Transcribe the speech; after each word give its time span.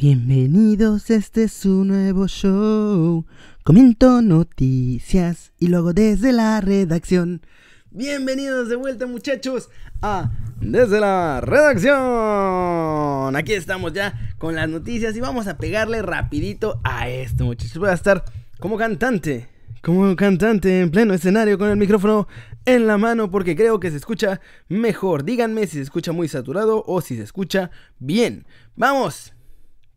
Bienvenidos, 0.00 1.10
este 1.10 1.42
es 1.42 1.52
su 1.52 1.82
nuevo 1.82 2.28
show. 2.28 3.26
Comento 3.64 4.22
noticias 4.22 5.50
y 5.58 5.66
luego 5.66 5.92
desde 5.92 6.30
la 6.30 6.60
redacción. 6.60 7.42
Bienvenidos 7.90 8.68
de 8.68 8.76
vuelta 8.76 9.08
muchachos 9.08 9.70
a 10.00 10.30
Desde 10.60 11.00
la 11.00 11.40
redacción. 11.40 13.34
Aquí 13.34 13.54
estamos 13.54 13.92
ya 13.92 14.36
con 14.38 14.54
las 14.54 14.68
noticias 14.68 15.16
y 15.16 15.20
vamos 15.20 15.48
a 15.48 15.58
pegarle 15.58 16.00
rapidito 16.00 16.80
a 16.84 17.08
esto 17.08 17.44
muchachos. 17.46 17.78
Voy 17.78 17.88
a 17.88 17.94
estar 17.94 18.24
como 18.60 18.76
cantante, 18.76 19.48
como 19.82 20.14
cantante 20.14 20.80
en 20.80 20.92
pleno 20.92 21.12
escenario 21.12 21.58
con 21.58 21.70
el 21.70 21.76
micrófono 21.76 22.28
en 22.66 22.86
la 22.86 22.98
mano 22.98 23.32
porque 23.32 23.56
creo 23.56 23.80
que 23.80 23.90
se 23.90 23.96
escucha 23.96 24.40
mejor. 24.68 25.24
Díganme 25.24 25.66
si 25.66 25.78
se 25.78 25.82
escucha 25.82 26.12
muy 26.12 26.28
saturado 26.28 26.84
o 26.86 27.00
si 27.00 27.16
se 27.16 27.24
escucha 27.24 27.72
bien. 27.98 28.46
Vamos. 28.76 29.32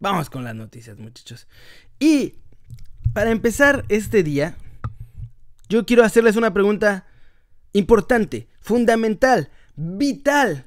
Vamos 0.01 0.31
con 0.31 0.43
las 0.43 0.55
noticias, 0.55 0.97
muchachos. 0.97 1.47
Y 1.99 2.39
para 3.13 3.29
empezar 3.29 3.85
este 3.87 4.23
día, 4.23 4.57
yo 5.69 5.85
quiero 5.85 6.03
hacerles 6.03 6.35
una 6.35 6.51
pregunta 6.51 7.05
importante, 7.71 8.47
fundamental, 8.61 9.51
vital. 9.75 10.65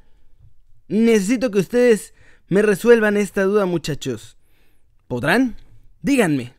Necesito 0.87 1.51
que 1.51 1.59
ustedes 1.59 2.15
me 2.47 2.63
resuelvan 2.63 3.17
esta 3.17 3.43
duda, 3.43 3.67
muchachos. 3.67 4.39
¿Podrán? 5.09 5.57
Díganme. 6.01 6.55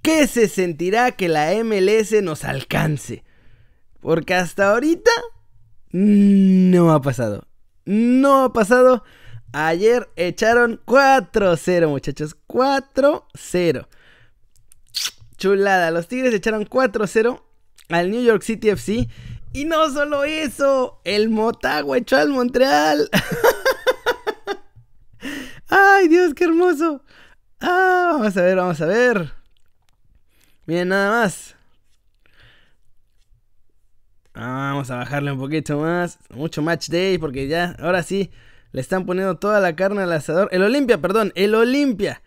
¿Qué 0.00 0.28
se 0.28 0.46
sentirá 0.46 1.10
que 1.10 1.28
la 1.28 1.52
MLS 1.64 2.22
nos 2.22 2.44
alcance? 2.44 3.24
Porque 4.00 4.34
hasta 4.34 4.70
ahorita 4.70 5.10
no 5.90 6.92
ha 6.92 7.02
pasado. 7.02 7.48
No 7.84 8.44
ha 8.44 8.52
pasado 8.52 9.02
Ayer 9.52 10.08
echaron 10.16 10.80
4-0, 10.86 11.88
muchachos. 11.88 12.36
4-0. 12.48 13.86
Chulada. 15.36 15.90
Los 15.90 16.08
Tigres 16.08 16.32
echaron 16.32 16.64
4-0 16.64 17.42
al 17.90 18.10
New 18.10 18.22
York 18.22 18.42
City 18.42 18.70
FC. 18.70 19.08
Y 19.52 19.66
no 19.66 19.90
solo 19.90 20.24
eso, 20.24 21.02
el 21.04 21.28
Motagua 21.28 21.98
echó 21.98 22.16
al 22.16 22.30
Montreal. 22.30 23.10
Ay, 25.68 26.08
Dios, 26.08 26.32
qué 26.32 26.44
hermoso. 26.44 27.04
Ah, 27.60 28.12
vamos 28.14 28.36
a 28.36 28.42
ver, 28.42 28.56
vamos 28.56 28.80
a 28.80 28.86
ver. 28.86 29.32
Miren, 30.64 30.88
nada 30.88 31.10
más. 31.10 31.54
vamos 34.32 34.90
a 34.90 34.96
bajarle 34.96 35.32
un 35.32 35.38
poquito 35.38 35.78
más. 35.78 36.18
Mucho 36.30 36.62
match 36.62 36.88
day, 36.88 37.18
porque 37.18 37.46
ya, 37.46 37.76
ahora 37.78 38.02
sí, 38.02 38.30
le 38.72 38.80
están 38.80 39.06
poniendo 39.06 39.36
toda 39.36 39.60
la 39.60 39.76
carne 39.76 40.02
al 40.02 40.12
asador. 40.12 40.48
El 40.52 40.62
Olimpia, 40.62 41.00
perdón, 41.00 41.32
el 41.34 41.54
Olimpia. 41.54 42.22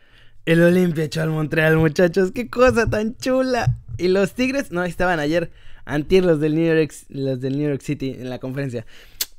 El 0.45 0.61
Olimpia 0.61 1.05
echó 1.05 1.21
al 1.21 1.31
Montreal, 1.31 1.77
muchachos. 1.77 2.31
Qué 2.31 2.49
cosa 2.49 2.87
tan 2.87 3.17
chula. 3.17 3.77
Y 3.97 4.09
los 4.09 4.33
Tigres, 4.33 4.71
no, 4.71 4.83
estaban 4.83 5.19
ayer 5.19 5.51
antier 5.85 6.25
los 6.25 6.39
del 6.39 6.55
New 6.55 6.65
York, 6.65 6.93
los 7.09 7.39
del 7.39 7.57
New 7.57 7.69
York 7.69 7.81
City 7.81 8.15
en 8.19 8.29
la 8.29 8.39
conferencia. 8.39 8.85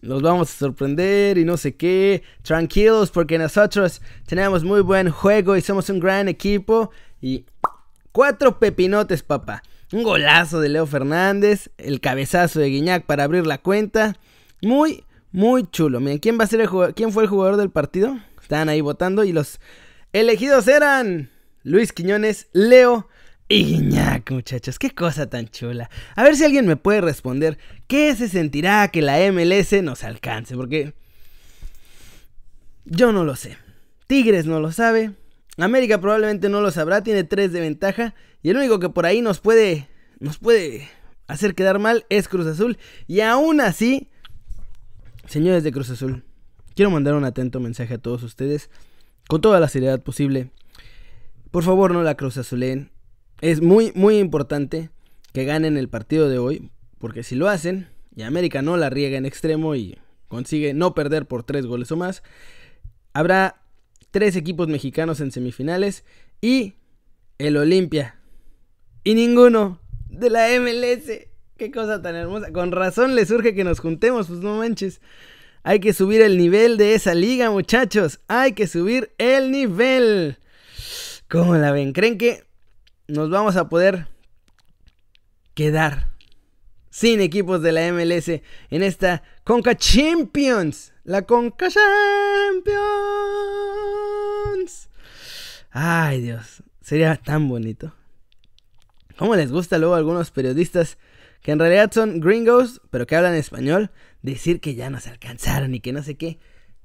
Los 0.01 0.23
vamos 0.23 0.51
a 0.51 0.59
sorprender 0.59 1.39
y 1.39 1.45
no 1.45 1.57
sé 1.57 1.77
qué. 1.77 2.23
Tranquilos 2.43 3.11
porque 3.11 3.39
nosotros 3.39 4.03
tenemos 4.27 4.65
muy 4.65 4.81
buen 4.81 5.11
juego 5.11 5.57
y 5.57 5.61
somos 5.61 5.89
un 5.91 6.01
gran 6.01 6.29
equipo. 6.29 6.91
Y 7.21 7.45
cuatro 8.13 8.59
pepinotes, 8.59 9.23
papá. 9.23 9.63
Un 9.93 10.03
golazo 10.03 10.61
de 10.61 10.69
Leo 10.69 10.87
Fernández. 10.87 11.71
El 11.79 12.01
cabezazo 12.01 12.61
de 12.61 12.69
Guiñac 12.69 13.05
para 13.05 13.25
abrir 13.25 13.47
la 13.47 13.59
cuenta. 13.59 14.17
Muy, 14.63 15.05
muy 15.37 15.65
chulo. 15.71 16.01
Miren, 16.01 16.19
¿quién 16.19 16.41
va 16.41 16.45
a 16.45 16.47
ser? 16.47 16.67
¿Quién 16.95 17.13
fue 17.13 17.25
el 17.25 17.29
jugador 17.29 17.59
del 17.59 17.69
partido? 17.69 18.19
Estaban 18.41 18.71
ahí 18.71 18.81
votando 18.81 19.23
y 19.23 19.33
los 19.33 19.61
elegidos 20.15 20.67
eran 20.67 21.31
Luis 21.63 21.93
Quiñones, 21.93 22.49
Leo 22.55 23.07
y 23.47 23.65
Guiñac, 23.67 24.31
muchachos. 24.31 24.79
Qué 24.79 24.93
cosa 24.93 25.29
tan 25.29 25.47
chula. 25.49 25.91
A 26.15 26.23
ver 26.23 26.37
si 26.37 26.45
alguien 26.45 26.67
me 26.67 26.77
puede 26.77 27.03
responder. 27.03 27.59
¿Qué 27.87 28.17
se 28.17 28.31
sentirá 28.31 28.89
que 28.89 29.03
la 29.03 29.19
MLS 29.31 29.83
nos 29.83 30.05
alcance? 30.05 30.57
Porque 30.57 30.95
yo 32.87 33.13
no 33.13 33.23
lo 33.23 33.37
sé. 33.37 33.59
Tigres 34.07 34.47
no 34.47 34.59
lo 34.59 34.73
sabe. 34.73 35.13
América 35.59 36.01
probablemente 36.01 36.49
no 36.49 36.63
lo 36.63 36.71
sabrá. 36.71 37.03
Tiene 37.03 37.25
tres 37.25 37.53
de 37.53 37.61
ventaja. 37.61 38.15
Y 38.43 38.49
el 38.49 38.57
único 38.57 38.81
que 38.81 38.89
por 38.89 39.05
ahí 39.05 39.21
nos 39.21 39.41
puede, 39.41 39.87
nos 40.19 40.39
puede 40.39 40.89
hacer 41.27 41.55
quedar 41.55 41.79
mal 41.79 42.07
es 42.09 42.27
Cruz 42.27 42.47
Azul. 42.47 42.79
Y 43.07 43.21
aún 43.21 43.61
así 43.61 44.09
Señores 45.27 45.65
de 45.65 45.73
Cruz 45.73 45.91
Azul, 45.91 46.25
quiero 46.75 46.91
mandar 46.91 47.15
un 47.15 47.25
atento 47.25 47.59
mensaje 47.59 47.95
a 47.95 47.99
todos 47.99 48.23
ustedes, 48.23 48.71
con 49.29 49.41
toda 49.41 49.59
la 49.59 49.69
seriedad 49.69 50.01
posible. 50.01 50.51
Por 51.51 51.65
favor, 51.65 51.93
no 51.93 52.03
la 52.03 52.17
Cruz 52.17 52.37
Azulen. 52.37 52.93
Es 53.41 53.61
muy, 53.61 53.91
muy 53.97 54.19
importante 54.19 54.91
que 55.33 55.45
ganen 55.45 55.77
el 55.77 55.89
partido 55.89 56.29
de 56.29 56.39
hoy, 56.39 56.71
porque 56.99 57.25
si 57.25 57.35
lo 57.35 57.49
hacen, 57.49 57.89
y 58.15 58.23
América 58.23 58.63
no 58.63 58.77
la 58.77 58.89
riega 58.89 59.19
en 59.19 59.27
extremo 59.27 59.75
y 59.75 59.99
consigue 60.29 60.75
no 60.75 60.95
perder 60.95 61.27
por 61.27 61.43
tres 61.43 61.67
goles 61.67 61.91
o 61.91 61.97
más, 61.97 62.23
habrá 63.13 63.63
tres 64.13 64.37
equipos 64.37 64.69
mexicanos 64.69 65.21
en 65.21 65.33
semifinales 65.33 66.05
y 66.41 66.75
el 67.39 67.57
Olimpia. 67.57 68.21
Y 69.03 69.15
ninguno 69.15 69.81
de 70.09 70.31
la 70.31 70.49
MLS. 70.61 71.36
Qué 71.57 71.71
cosa 71.71 72.03
tan 72.03 72.15
hermosa. 72.15 72.53
Con 72.53 72.71
razón 72.73 73.15
le 73.15 73.25
surge 73.25 73.55
que 73.55 73.65
nos 73.65 73.81
juntemos, 73.81 74.27
pues 74.27 74.41
no 74.41 74.57
manches. 74.57 75.01
Hay 75.63 75.81
que 75.81 75.93
subir 75.93 76.21
el 76.21 76.37
nivel 76.37 76.77
de 76.77 76.95
esa 76.95 77.15
liga, 77.15 77.51
muchachos. 77.51 78.21
Hay 78.29 78.53
que 78.53 78.67
subir 78.67 79.13
el 79.19 79.51
nivel. 79.51 80.39
¿Cómo 81.29 81.57
la 81.57 81.73
ven? 81.73 81.93
¿Creen 81.93 82.19
que 82.19 82.45
nos 83.09 83.31
vamos 83.31 83.57
a 83.57 83.69
poder 83.69 84.07
quedar 85.55 86.13
sin 86.91 87.21
equipos 87.21 87.63
de 87.63 87.73
la 87.73 87.91
MLS 87.93 88.29
en 88.29 88.83
esta 88.83 89.23
Conca 89.43 89.75
Champions? 89.75 90.93
La 91.05 91.23
Conca 91.23 91.69
Champions. 91.69 92.77
Ay, 95.71 96.21
Dios. 96.21 96.63
Sería 96.83 97.17
tan 97.17 97.49
bonito. 97.49 97.93
¿Cómo 99.17 99.35
les 99.35 99.51
gusta 99.51 99.79
luego 99.79 99.95
a 99.95 99.99
algunos 99.99 100.31
periodistas 100.31 100.99
que 101.43 101.53
en 101.53 101.59
realidad 101.59 101.91
son 101.93 102.21
gringos, 102.21 102.81
pero 102.91 103.07
que 103.07 103.17
hablan 103.17 103.35
español, 103.35 103.91
decir 104.23 104.61
que 104.61 104.75
ya 104.75 104.91
nos 104.91 105.07
alcanzaron 105.07 105.75
y 105.75 105.81
que 105.81 105.93
no 105.93 106.03
sé 106.03 106.17
qué. 106.17 106.39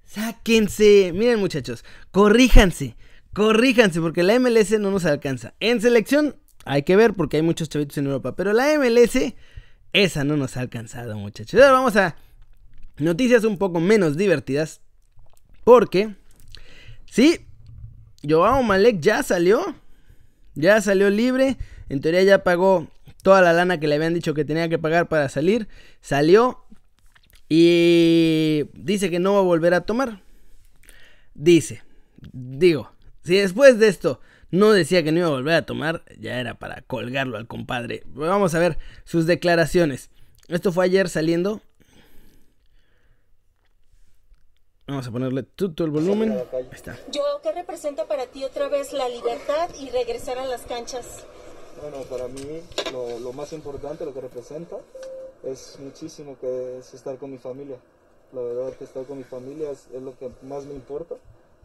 Sáquense, 0.06 1.12
miren 1.14 1.40
muchachos, 1.40 1.86
corríjanse, 2.12 2.96
corríjanse, 3.34 4.02
porque 4.02 4.24
la 4.24 4.38
MLS 4.40 4.72
no 4.80 4.92
nos 4.92 5.06
alcanza. 5.06 5.54
En 5.60 5.82
selección 5.82 6.36
hay 6.66 6.84
que 6.84 6.96
ver 6.96 7.14
porque 7.14 7.38
hay 7.38 7.44
muchos 7.44 7.70
chavitos 7.70 7.98
en 7.98 8.06
Europa, 8.06 8.36
pero 8.36 8.54
la 8.54 8.78
MLS, 8.78 9.34
esa 9.94 10.24
no 10.24 10.38
nos 10.38 10.58
ha 10.58 10.62
alcanzado 10.62 11.18
muchachos. 11.18 11.60
Ahora 11.60 11.72
vamos 11.72 11.96
a 11.96 12.16
noticias 12.98 13.44
un 13.44 13.58
poco 13.58 13.80
menos 13.80 14.18
divertidas, 14.18 14.82
porque, 15.64 16.16
sí, 17.06 17.46
Joao 18.28 18.64
Malek 18.64 19.00
ya 19.00 19.24
salió, 19.24 19.76
ya 20.56 20.82
salió 20.82 21.10
libre, 21.10 21.58
en 21.90 22.02
teoría 22.02 22.24
ya 22.24 22.44
pagó 22.44 22.88
toda 23.22 23.42
la 23.42 23.54
lana 23.54 23.80
que 23.80 23.88
le 23.88 23.96
habían 23.96 24.14
dicho 24.14 24.34
que 24.34 24.46
tenía 24.46 24.70
que 24.70 24.80
pagar 24.80 25.08
para 25.08 25.30
salir, 25.30 25.68
salió 26.02 26.66
y 27.50 28.66
dice 28.74 29.10
que 29.10 29.20
no 29.20 29.34
va 29.34 29.40
a 29.40 29.44
volver 29.44 29.74
a 29.74 29.82
tomar. 29.82 30.22
Dice, 31.34 31.84
digo, 32.32 32.92
si 33.24 33.38
después 33.38 33.80
de 33.80 33.88
esto 33.88 34.20
no 34.52 34.72
decía 34.72 35.04
que 35.04 35.12
no 35.12 35.20
iba 35.20 35.28
a 35.28 35.32
volver 35.32 35.56
a 35.56 35.66
tomar, 35.66 36.04
ya 36.20 36.40
era 36.40 36.56
para 36.56 36.82
colgarlo 36.82 37.38
al 37.38 37.48
compadre. 37.48 38.04
Vamos 38.08 38.54
a 38.56 38.60
ver 38.60 38.78
sus 39.06 39.26
declaraciones. 39.26 40.10
Esto 40.48 40.72
fue 40.72 40.86
ayer 40.86 41.10
saliendo. 41.10 41.62
Vamos 44.88 45.08
a 45.08 45.12
ponerle 45.12 45.44
todo 45.44 45.86
el 45.86 45.92
volumen. 45.92 46.38
Yo, 47.12 47.24
¿qué 47.42 47.52
representa 47.54 48.08
para 48.08 48.28
ti 48.28 48.44
otra 48.44 48.68
vez 48.68 48.92
la 48.92 49.08
libertad 49.08 49.70
y 49.80 49.90
regresar 49.90 50.38
a 50.38 50.46
las 50.46 50.62
canchas? 50.64 51.26
Bueno, 51.82 51.98
para 52.04 52.28
mí 52.28 52.62
lo, 52.92 53.34
más 53.34 53.54
importante, 53.54 54.06
lo 54.06 54.14
que 54.14 54.22
representa, 54.22 54.78
es 55.44 55.80
muchísimo 55.80 56.38
que 56.40 56.78
es 56.78 56.94
estar 56.94 57.18
con 57.18 57.32
mi 57.32 57.40
familia. 57.40 57.78
La 58.34 58.42
verdad 58.42 58.74
que 58.74 58.84
estar 58.84 59.04
con 59.06 59.18
mi 59.18 59.24
familia 59.24 59.72
es, 59.72 59.88
lo 60.00 60.16
que 60.16 60.32
más 60.44 60.66
me 60.66 60.76
importa. 60.76 61.16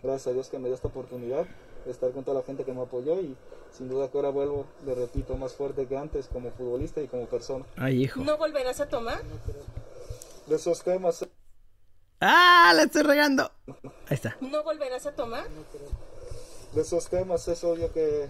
Gracias 0.03 0.29
a 0.29 0.33
Dios 0.33 0.49
que 0.49 0.59
me 0.59 0.69
dio 0.69 0.75
esta 0.75 0.89
oportunidad 0.89 1.45
de 1.85 1.91
estar 1.91 2.11
con 2.13 2.25
toda 2.25 2.41
la 2.41 2.47
gente 2.47 2.65
que 2.65 2.73
me 2.73 2.81
apoyó 2.81 3.21
y 3.21 3.37
sin 3.77 3.91
duda 3.91 4.11
que 4.11 4.17
ahora 4.17 4.31
vuelvo, 4.31 4.65
le 4.87 4.95
repito, 4.95 5.37
más 5.37 5.53
fuerte 5.53 5.87
que 5.87 5.99
antes 5.99 6.29
como 6.29 6.51
futbolista 6.51 7.03
y 7.03 7.09
como 7.09 7.27
persona. 7.27 7.67
Ay, 7.77 8.05
hijo. 8.05 8.23
¿No 8.23 8.39
volverás 8.39 8.81
a 8.81 8.89
tomar? 8.89 9.23
De 10.47 10.57
esos 10.57 10.83
temas... 10.83 11.27
¡Ah! 12.21 12.73
¡La 12.75 12.85
estoy 12.85 13.03
regando! 13.03 13.51
Ahí 14.09 14.15
está. 14.15 14.35
¿No 14.41 14.65
volverás 14.65 15.05
a 15.05 15.13
tomar? 15.13 15.47
De 16.73 16.81
esos 16.81 17.07
temas 17.11 17.47
es 17.49 17.63
obvio 17.65 17.93
que 17.93 18.29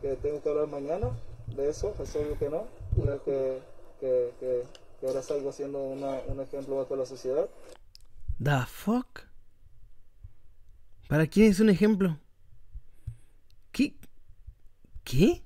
que 0.00 0.16
tengo 0.16 0.42
que 0.42 0.48
hablar 0.48 0.68
mañana 0.68 1.10
de 1.54 1.70
eso, 1.70 1.94
es 2.00 2.14
obvio 2.16 2.38
que 2.38 2.48
no. 2.48 2.64
Creo 2.94 3.24
que, 3.24 3.60
que, 4.00 4.32
que, 4.40 4.62
que 5.00 5.06
ahora 5.06 5.22
salgo 5.22 5.52
siendo 5.52 5.78
una, 5.82 6.20
un 6.28 6.40
ejemplo 6.40 6.76
bajo 6.76 6.96
la 6.96 7.06
sociedad. 7.06 7.48
The 8.42 8.66
fuck? 8.66 9.22
¿Para 11.08 11.26
quién 11.26 11.50
es 11.50 11.60
un 11.60 11.70
ejemplo? 11.70 12.18
¿Qué? 13.72 13.96
¿Qué? 15.04 15.42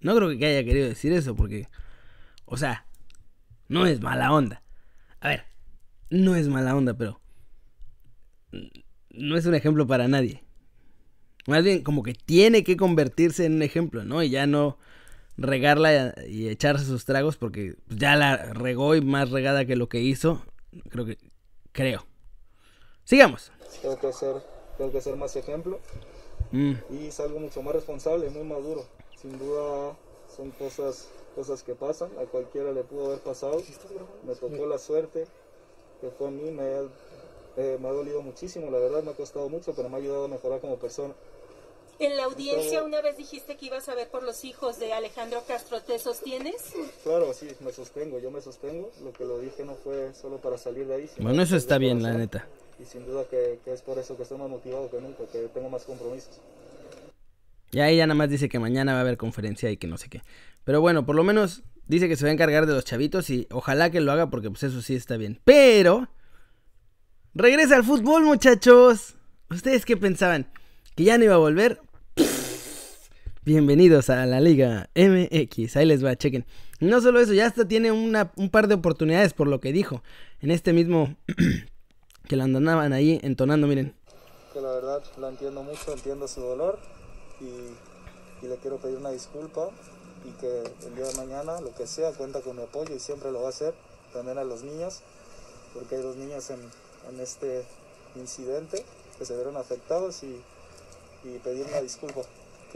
No 0.00 0.14
creo 0.14 0.36
que 0.36 0.46
haya 0.46 0.64
querido 0.64 0.86
decir 0.86 1.12
eso 1.12 1.34
porque, 1.34 1.68
o 2.44 2.58
sea, 2.58 2.86
no 3.68 3.86
es 3.86 4.00
mala 4.00 4.32
onda. 4.32 4.62
A 5.20 5.28
ver, 5.28 5.44
no 6.10 6.36
es 6.36 6.48
mala 6.48 6.76
onda, 6.76 6.94
pero 6.94 7.20
no 9.10 9.36
es 9.36 9.46
un 9.46 9.54
ejemplo 9.54 9.86
para 9.86 10.08
nadie. 10.08 10.43
Más 11.46 11.62
bien, 11.62 11.82
como 11.82 12.02
que 12.02 12.14
tiene 12.14 12.64
que 12.64 12.76
convertirse 12.76 13.44
en 13.44 13.54
un 13.54 13.62
ejemplo, 13.62 14.04
¿no? 14.04 14.22
Y 14.22 14.30
ya 14.30 14.46
no 14.46 14.78
regarla 15.36 16.14
y 16.26 16.48
echarse 16.48 16.84
sus 16.84 17.04
tragos 17.04 17.36
porque 17.36 17.76
ya 17.88 18.16
la 18.16 18.36
regó 18.36 18.94
y 18.94 19.00
más 19.00 19.30
regada 19.30 19.64
que 19.64 19.76
lo 19.76 19.88
que 19.88 20.00
hizo. 20.00 20.42
Creo 20.88 21.04
que. 21.04 21.18
Creo. 21.72 22.06
Sigamos. 23.04 23.50
Tengo 23.82 23.98
que 23.98 24.12
ser, 24.12 24.36
tengo 24.78 24.92
que 24.92 25.00
ser 25.00 25.16
más 25.16 25.34
ejemplo 25.36 25.80
Mm, 26.54 26.74
y 26.90 27.10
salgo 27.10 27.40
mucho 27.40 27.62
más 27.62 27.74
responsable, 27.74 28.30
muy 28.30 28.44
maduro. 28.44 28.84
Sin 29.20 29.36
duda 29.40 29.96
son 30.36 30.52
cosas, 30.52 31.08
cosas 31.34 31.64
que 31.64 31.74
pasan, 31.74 32.10
a 32.16 32.26
cualquiera 32.26 32.70
le 32.70 32.84
pudo 32.84 33.06
haber 33.06 33.18
pasado. 33.18 33.60
Me 34.24 34.36
tocó 34.36 34.64
la 34.64 34.78
suerte 34.78 35.26
que 36.00 36.10
fue 36.10 36.28
a 36.28 36.30
mí, 36.30 36.52
me 36.52 36.62
ha, 36.62 36.82
eh, 37.56 37.76
me 37.80 37.88
ha 37.88 37.90
dolido 37.90 38.22
muchísimo, 38.22 38.70
la 38.70 38.78
verdad 38.78 39.02
me 39.02 39.10
ha 39.10 39.14
costado 39.14 39.48
mucho, 39.48 39.72
pero 39.74 39.88
me 39.88 39.96
ha 39.96 39.98
ayudado 39.98 40.26
a 40.26 40.28
mejorar 40.28 40.60
como 40.60 40.76
persona. 40.76 41.12
En 41.98 42.16
la 42.16 42.24
audiencia 42.24 42.82
una 42.82 43.00
vez 43.00 43.16
dijiste 43.16 43.56
que 43.56 43.66
ibas 43.66 43.88
a 43.88 43.94
ver 43.94 44.08
por 44.08 44.22
los 44.22 44.44
hijos 44.44 44.78
de 44.78 44.92
Alejandro 44.92 45.42
Castro. 45.46 45.80
¿Te 45.80 45.98
sostienes? 45.98 46.74
Claro, 47.02 47.32
sí, 47.32 47.48
me 47.60 47.72
sostengo, 47.72 48.18
yo 48.18 48.30
me 48.30 48.40
sostengo. 48.40 48.90
Lo 49.02 49.12
que 49.12 49.24
lo 49.24 49.38
dije 49.38 49.64
no 49.64 49.74
fue 49.74 50.12
solo 50.14 50.38
para 50.38 50.58
salir 50.58 50.86
de 50.86 50.94
ahí. 50.94 51.08
sino 51.08 51.28
Bueno, 51.28 51.42
eso 51.42 51.56
está 51.56 51.78
bien, 51.78 52.02
la 52.02 52.12
neta. 52.12 52.46
Y 52.80 52.84
sin 52.84 53.06
duda 53.06 53.24
que, 53.30 53.60
que 53.64 53.72
es 53.72 53.82
por 53.82 53.98
eso 53.98 54.16
que 54.16 54.24
estoy 54.24 54.38
más 54.38 54.48
motivado 54.48 54.90
que 54.90 55.00
nunca, 55.00 55.24
que 55.30 55.48
tengo 55.54 55.70
más 55.70 55.84
compromisos. 55.84 56.40
Y 57.70 57.80
ahí 57.80 57.96
ya 57.96 58.06
nada 58.06 58.16
más 58.16 58.30
dice 58.30 58.48
que 58.48 58.58
mañana 58.58 58.92
va 58.92 58.98
a 58.98 59.02
haber 59.02 59.16
conferencia 59.16 59.70
y 59.70 59.76
que 59.76 59.86
no 59.86 59.96
sé 59.96 60.08
qué. 60.08 60.22
Pero 60.64 60.80
bueno, 60.80 61.06
por 61.06 61.16
lo 61.16 61.24
menos 61.24 61.62
dice 61.86 62.08
que 62.08 62.16
se 62.16 62.24
va 62.24 62.30
a 62.30 62.32
encargar 62.32 62.66
de 62.66 62.72
los 62.72 62.84
chavitos 62.84 63.30
y 63.30 63.46
ojalá 63.50 63.90
que 63.90 64.00
lo 64.00 64.12
haga 64.12 64.30
porque 64.30 64.50
pues 64.50 64.62
eso 64.64 64.82
sí 64.82 64.94
está 64.94 65.16
bien. 65.16 65.40
Pero... 65.44 66.08
Regresa 67.36 67.74
al 67.74 67.82
fútbol, 67.82 68.22
muchachos. 68.22 69.16
¿Ustedes 69.50 69.84
qué 69.84 69.96
pensaban? 69.96 70.46
¿Que 70.94 71.02
ya 71.02 71.18
no 71.18 71.24
iba 71.24 71.34
a 71.34 71.38
volver? 71.38 71.80
Bienvenidos 73.44 74.08
a 74.08 74.24
la 74.24 74.40
Liga 74.40 74.88
MX. 74.94 75.76
Ahí 75.76 75.84
les 75.84 76.02
va, 76.04 76.16
chequen. 76.16 76.46
No 76.80 77.00
solo 77.00 77.20
eso, 77.20 77.34
ya 77.34 77.46
hasta 77.46 77.68
tiene 77.68 77.92
una- 77.92 78.32
un 78.36 78.48
par 78.48 78.68
de 78.68 78.74
oportunidades 78.74 79.34
por 79.34 79.48
lo 79.48 79.60
que 79.60 79.72
dijo. 79.72 80.02
En 80.40 80.50
este 80.50 80.72
mismo 80.72 81.14
que 82.28 82.36
lo 82.36 82.44
andaban 82.44 82.92
ahí 82.94 83.20
entonando, 83.22 83.66
miren. 83.66 83.94
Que 84.52 84.60
la 84.60 84.70
verdad 84.72 85.02
la 85.18 85.28
entiendo 85.28 85.62
mucho, 85.62 85.92
entiendo 85.92 86.26
su 86.26 86.40
dolor 86.40 86.78
y, 87.40 88.46
le 88.46 88.56
quiero 88.56 88.76
pedir 88.76 88.98
una 88.98 89.10
disculpa 89.10 89.70
y 90.26 90.30
que 90.38 90.64
el 90.86 90.94
día 90.94 91.06
de 91.06 91.14
mañana, 91.14 91.60
lo 91.62 91.74
que 91.74 91.86
sea, 91.86 92.12
cuenta 92.12 92.40
con 92.42 92.56
mi 92.56 92.62
apoyo 92.62 92.94
y 92.94 92.98
siempre 92.98 93.30
lo 93.32 93.40
va 93.40 93.46
a 93.46 93.50
hacer. 93.50 93.74
También 94.12 94.36
a 94.38 94.44
los 94.44 94.62
niños, 94.62 95.00
porque 95.72 95.96
hay 95.96 96.02
dos 96.02 96.16
niños 96.16 96.48
en, 96.50 96.60
en 97.10 97.20
este 97.20 97.64
incidente 98.16 98.84
que 99.18 99.24
se 99.24 99.34
vieron 99.34 99.56
afectados 99.56 100.22
y, 100.22 100.40
y 101.24 101.38
pedir 101.38 101.66
una 101.66 101.80
disculpa. 101.80 102.20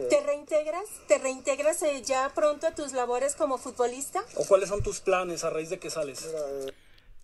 ¿Te 0.08 0.20
reintegras? 0.24 0.84
¿Te 1.08 1.18
reintegras 1.18 1.82
eh, 1.82 2.02
ya 2.04 2.32
pronto 2.34 2.66
a 2.66 2.74
tus 2.74 2.92
labores 2.92 3.34
como 3.34 3.58
futbolista? 3.58 4.22
¿O 4.36 4.44
cuáles 4.44 4.68
son 4.68 4.82
tus 4.82 5.00
planes 5.00 5.44
a 5.44 5.50
raíz 5.50 5.70
de 5.70 5.78
que 5.78 5.90
sales? 5.90 6.24
Eh, 6.24 6.72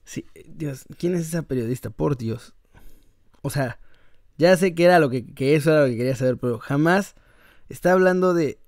Sí, 0.05 0.27
Dios, 0.47 0.85
¿quién 0.99 1.15
es 1.15 1.29
esa 1.29 1.43
periodista? 1.43 1.89
Por 1.89 2.17
Dios. 2.19 2.55
O 3.41 3.49
sea, 3.49 3.81
ya 4.37 4.57
sé 4.57 4.75
que 4.75 4.85
era 4.85 4.99
lo 4.99 5.09
que, 5.09 5.25
que 5.35 5.55
eso 5.57 5.71
era 5.71 5.83
lo 5.83 5.87
que 5.87 5.97
quería 5.97 6.15
saber, 6.17 6.37
pero 6.37 6.59
jamás 6.59 7.15
está 7.69 7.93
hablando 7.93 8.35
de 8.35 8.59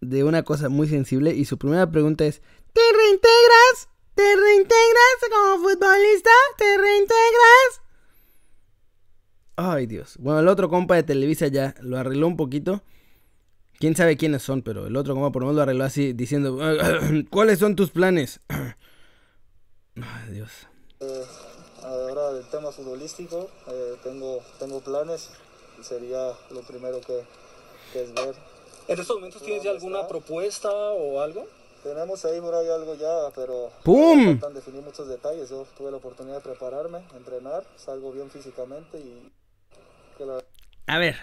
de 0.00 0.22
una 0.22 0.42
cosa 0.42 0.68
muy 0.68 0.86
sensible 0.86 1.32
y 1.32 1.46
su 1.46 1.56
primera 1.56 1.90
pregunta 1.90 2.26
es 2.26 2.42
¿Te 2.74 2.80
reintegras? 2.92 3.88
¿Te 4.14 4.36
reintegras 4.36 5.16
como 5.32 5.62
futbolista? 5.62 6.30
¿Te 6.58 6.76
reintegras? 6.76 7.80
Ay, 9.56 9.86
Dios. 9.86 10.16
Bueno, 10.18 10.40
el 10.40 10.48
otro 10.48 10.68
compa 10.68 10.96
de 10.96 11.02
Televisa 11.04 11.46
ya 11.46 11.74
lo 11.80 11.98
arregló 11.98 12.26
un 12.26 12.36
poquito. 12.36 12.82
Quién 13.78 13.96
sabe 13.96 14.16
quiénes 14.16 14.42
son, 14.42 14.62
pero 14.62 14.86
el 14.86 14.96
otro 14.96 15.14
compa 15.14 15.30
por 15.30 15.42
lo 15.42 15.46
menos 15.46 15.56
lo 15.56 15.62
arregló 15.62 15.84
así 15.84 16.12
diciendo 16.12 16.58
¿Cuáles 17.30 17.58
son 17.58 17.76
tus 17.76 17.90
planes? 17.90 18.40
Ay, 18.48 20.32
Dios. 20.32 20.50
Eh, 21.00 21.24
ahora 21.82 22.32
del 22.32 22.48
tema 22.50 22.72
futbolístico, 22.72 23.50
eh, 23.68 23.94
tengo, 24.02 24.40
tengo 24.58 24.80
planes 24.80 25.30
y 25.80 25.84
sería 25.84 26.32
lo 26.50 26.62
primero 26.62 27.00
que, 27.00 27.22
que 27.92 28.02
es 28.02 28.14
ver. 28.14 28.34
¿En 28.88 29.00
estos 29.00 29.16
momentos 29.16 29.42
tienes 29.42 29.62
ya 29.62 29.70
alguna 29.70 30.06
propuesta 30.08 30.70
o 30.70 31.20
algo? 31.20 31.46
Tenemos 31.82 32.24
ahí 32.24 32.40
por 32.40 32.54
ahí 32.54 32.68
algo 32.68 32.94
ya, 32.94 33.30
pero 33.34 33.70
¡Pum! 33.82 34.38
faltan 34.38 34.54
definir 34.54 34.82
muchos 34.82 35.06
detalles. 35.06 35.50
Yo 35.50 35.66
tuve 35.76 35.90
la 35.90 35.98
oportunidad 35.98 36.36
de 36.36 36.40
prepararme, 36.40 37.04
entrenar, 37.14 37.64
salgo 37.76 38.10
bien 38.10 38.30
físicamente 38.30 38.98
y 38.98 39.30
A 40.86 40.98
ver, 40.98 41.16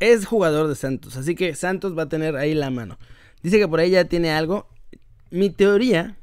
es 0.00 0.26
jugador 0.26 0.68
de 0.68 0.74
Santos, 0.74 1.16
así 1.16 1.34
que 1.34 1.54
Santos 1.54 1.96
va 1.96 2.04
a 2.04 2.08
tener 2.08 2.36
ahí 2.36 2.54
la 2.54 2.70
mano. 2.70 2.98
Dice 3.42 3.58
que 3.58 3.68
por 3.68 3.80
ahí 3.80 3.90
ya 3.90 4.04
tiene 4.06 4.32
algo. 4.32 4.68
Mi 5.30 5.50
teoría, 5.50 6.16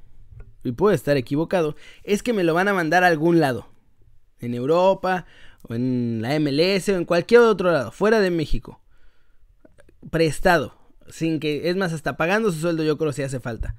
y 0.63 0.71
puedo 0.71 0.93
estar 0.93 1.17
equivocado, 1.17 1.75
es 2.03 2.23
que 2.23 2.33
me 2.33 2.43
lo 2.43 2.53
van 2.53 2.67
a 2.67 2.73
mandar 2.73 3.03
a 3.03 3.07
algún 3.07 3.39
lado. 3.39 3.67
En 4.39 4.53
Europa, 4.53 5.25
o 5.67 5.75
en 5.75 6.21
la 6.21 6.39
MLS, 6.39 6.89
o 6.89 6.95
en 6.95 7.05
cualquier 7.05 7.41
otro 7.41 7.71
lado, 7.71 7.91
fuera 7.91 8.19
de 8.19 8.31
México. 8.31 8.81
Prestado. 10.09 10.75
Sin 11.09 11.39
que, 11.39 11.69
es 11.69 11.75
más, 11.75 11.93
hasta 11.93 12.17
pagando 12.17 12.51
su 12.51 12.59
sueldo 12.59 12.83
yo 12.83 12.97
creo 12.97 13.11
si 13.11 13.21
hace 13.21 13.39
falta. 13.39 13.75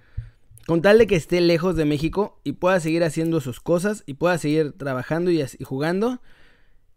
Con 0.66 0.82
tal 0.82 0.98
de 0.98 1.06
que 1.06 1.16
esté 1.16 1.40
lejos 1.40 1.74
de 1.76 1.84
México 1.84 2.40
y 2.44 2.52
pueda 2.52 2.78
seguir 2.78 3.02
haciendo 3.02 3.40
sus 3.40 3.60
cosas 3.60 4.04
y 4.06 4.14
pueda 4.14 4.38
seguir 4.38 4.72
trabajando 4.72 5.30
y, 5.30 5.40
y 5.40 5.64
jugando. 5.64 6.20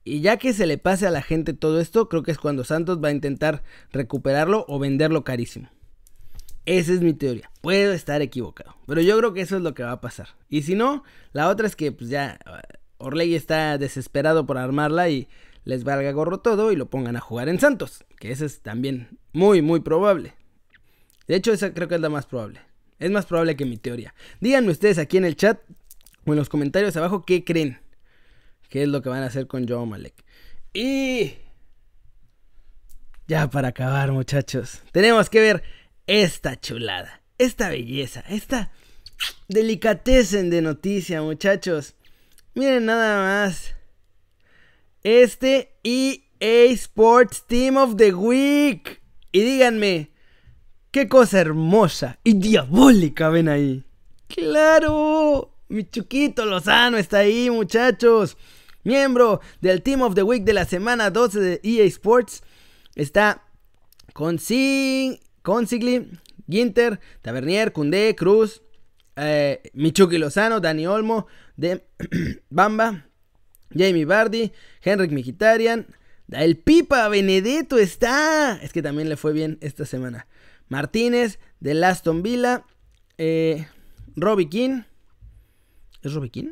Y 0.07 0.22
ya 0.22 0.38
que 0.38 0.54
se 0.54 0.68
le 0.68 0.78
pase 0.78 1.07
a 1.07 1.12
la 1.12 1.24
gente 1.24 1.54
todo 1.54 1.81
esto, 1.81 2.07
creo 2.07 2.22
que 2.22 2.31
es 2.31 2.38
cuando 2.38 2.63
Santos 2.63 3.04
va 3.04 3.07
a 3.07 3.12
intentar 3.12 3.63
recuperarlo 3.92 4.63
o 4.68 4.78
venderlo 4.78 5.24
carísimo. 5.24 5.68
Esa 6.66 6.94
es 6.94 7.02
mi 7.02 7.13
teoría. 7.13 7.50
Puedo 7.62 7.92
estar 7.92 8.22
equivocado. 8.22 8.75
Pero 8.86 9.02
yo 9.02 9.18
creo 9.18 9.34
que 9.34 9.42
eso 9.42 9.57
es 9.57 9.63
lo 9.63 9.74
que 9.74 9.84
va 9.84 9.92
a 9.92 10.02
pasar. 10.02 10.30
Y 10.48 10.62
si 10.62 10.75
no, 10.75 11.04
la 11.34 11.50
otra 11.50 11.66
es 11.66 11.75
que 11.75 11.92
pues 11.92 12.12
ya 12.12 12.40
eh, 12.46 12.78
Orlegui 13.00 13.34
está 13.34 13.80
desesperado 13.80 14.46
por 14.46 14.60
armarla 14.60 15.10
y 15.10 15.28
les 15.63 15.84
valga 15.84 16.12
gorro 16.12 16.39
todo 16.39 16.72
y 16.72 16.75
lo 16.75 16.88
pongan 16.88 17.15
a 17.15 17.20
jugar 17.20 17.50
en 17.50 17.60
Santos. 17.60 18.06
Que 18.20 18.32
eso 18.32 18.46
es 18.46 18.62
también 18.62 19.18
muy, 19.34 19.63
muy 19.63 19.79
probable. 19.79 20.34
De 21.27 21.36
hecho, 21.36 21.51
esa 21.51 21.74
creo 21.74 21.88
que 21.88 21.96
es 21.96 22.01
la 22.01 22.10
más 22.10 22.27
probable. 22.27 22.62
Es 23.00 23.10
más 23.10 23.25
probable 23.25 23.56
que 23.56 23.65
mi 23.65 23.77
teoría. 23.77 24.13
Díganme 24.39 24.72
ustedes 24.72 25.00
aquí 25.00 25.18
en 25.18 25.25
el 25.25 25.36
chat 25.36 25.60
o 26.25 26.32
en 26.32 26.38
los 26.38 26.50
comentarios 26.50 26.96
abajo 26.96 27.25
qué 27.25 27.44
creen. 27.44 27.79
¿Qué 28.69 28.84
es 28.84 28.89
lo 28.89 29.01
que 29.01 29.10
van 29.10 29.24
a 29.24 29.27
hacer 29.27 29.48
con 29.48 29.67
Joe 29.67 29.86
Malek? 29.86 30.13
Y... 30.74 31.34
Ya 33.27 33.50
para 33.50 33.69
acabar, 33.69 34.12
muchachos. 34.12 34.81
Tenemos 34.91 35.29
que 35.29 35.41
ver 35.41 35.63
esta 36.05 36.60
chulada. 36.60 37.22
Esta 37.38 37.69
belleza. 37.69 38.24
Esta 38.29 38.72
delicatessen 39.48 40.50
de 40.50 40.62
noticia, 40.62 41.22
muchachos. 41.22 41.95
Miren 42.53 42.86
nada 42.86 43.17
más. 43.45 43.75
Este 45.03 45.77
EA 45.84 46.72
Sports 46.74 47.45
Team 47.48 47.77
of 47.77 47.95
the 47.95 48.13
Week. 48.13 49.01
Y 49.31 49.41
díganme, 49.41 50.12
qué 50.91 51.10
cosa 51.10 51.41
hermosa 51.41 52.19
y 52.24 52.34
diabólica 52.34 53.29
ven 53.29 53.50
ahí. 53.50 53.84
Claro, 54.27 55.53
mi 55.67 55.84
Chuquito 55.84 56.45
Lozano 56.45 56.98
está 56.98 57.19
ahí, 57.19 57.50
muchachos. 57.50 58.38
Miembro 58.86 59.42
del 59.62 59.82
Team 59.82 60.04
of 60.04 60.13
the 60.13 60.22
Week 60.22 60.44
de 60.44 60.54
la 60.54 60.63
semana 60.63 61.10
12 61.10 61.39
de 61.39 61.60
EA 61.63 61.86
Sports. 61.86 62.44
Está 62.96 63.42
Consigli, 64.13 65.20
Consigli 65.42 66.08
Ginter, 66.48 67.00
Tavernier, 67.24 67.74
Cundé, 67.74 68.15
Cruz, 68.15 68.62
eh, 69.15 69.72
Michuki 69.74 70.20
Lozano, 70.20 70.60
Dani 70.60 70.86
Olmo, 70.86 71.25
de 71.58 71.84
Bamba, 72.50 73.08
Jamie 73.72 74.06
Bardi, 74.06 74.51
Henrik 74.84 75.12
Mkhitaryan, 75.12 75.88
el 76.32 76.58
Pipa 76.58 77.08
Benedetto 77.10 77.80
está. 77.80 78.60
Es 78.62 78.72
que 78.72 78.84
también 78.84 79.10
le 79.10 79.18
fue 79.18 79.34
bien 79.34 79.58
esta 79.62 79.86
semana. 79.86 80.27
Martínez, 80.68 81.39
de 81.60 81.84
Aston 81.84 82.22
Villa, 82.22 82.63
eh, 83.18 83.68
Robbie 84.15 84.48
King. 84.48 84.82
¿Es 86.04 86.13
Robbie 86.13 86.30
King? 86.30 86.51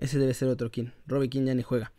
Ese 0.00 0.18
debe 0.18 0.34
ser 0.34 0.48
otro 0.48 0.70
King. 0.70 0.86
Robbie 1.06 1.28
King 1.28 1.44
ya 1.44 1.54
ni 1.54 1.62
juega. 1.62 1.92